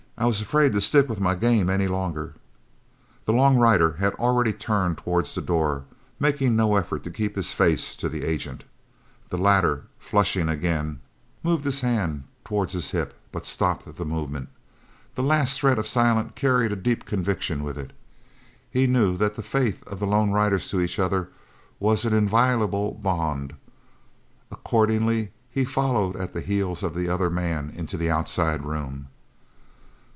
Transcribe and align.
I 0.17 0.27
was 0.27 0.39
afraid 0.39 0.71
to 0.73 0.81
stick 0.81 1.09
with 1.09 1.19
my 1.19 1.33
game 1.33 1.67
any 1.67 1.87
longer." 1.87 2.35
The 3.25 3.33
long 3.33 3.57
rider 3.57 3.93
had 3.93 4.13
already 4.15 4.53
turned 4.53 4.99
towards 4.99 5.33
the 5.33 5.41
door, 5.41 5.85
making 6.19 6.55
no 6.55 6.75
effort 6.75 7.03
to 7.05 7.09
keep 7.09 7.35
his 7.35 7.53
face 7.53 7.95
to 7.95 8.07
the 8.07 8.23
agent. 8.23 8.63
The 9.29 9.39
latter, 9.39 9.85
flushing 9.97 10.47
again, 10.47 10.99
moved 11.41 11.65
his 11.65 11.81
hand 11.81 12.25
towards 12.45 12.73
his 12.73 12.91
hip, 12.91 13.15
but 13.31 13.47
stopped 13.47 13.87
the 13.95 14.05
movement. 14.05 14.49
The 15.15 15.23
last 15.23 15.57
threat 15.59 15.79
of 15.79 15.87
Silent 15.87 16.35
carried 16.35 16.71
a 16.71 16.75
deep 16.75 17.05
conviction 17.05 17.63
with 17.63 17.79
it. 17.79 17.91
He 18.69 18.85
knew 18.85 19.17
that 19.17 19.33
the 19.33 19.41
faith 19.41 19.81
of 19.87 20.03
lone 20.03 20.29
riders 20.29 20.69
to 20.69 20.81
each 20.81 20.99
other 20.99 21.29
was 21.79 22.05
an 22.05 22.13
inviolable 22.13 22.91
bond. 22.93 23.53
Accordingly 24.51 25.31
he 25.49 25.65
followed 25.65 26.15
at 26.15 26.31
the 26.33 26.41
heels 26.41 26.83
of 26.83 26.93
the 26.93 27.09
other 27.09 27.31
man 27.31 27.71
into 27.75 27.97
the 27.97 28.11
outside 28.11 28.63
room. 28.63 29.07